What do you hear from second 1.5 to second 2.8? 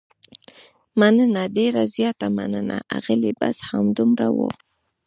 ډېره زیاته مننه،